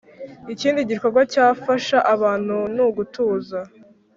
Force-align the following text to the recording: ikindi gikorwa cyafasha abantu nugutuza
ikindi 0.53 0.81
gikorwa 0.91 1.21
cyafasha 1.31 1.97
abantu 2.13 2.57
nugutuza 2.75 3.59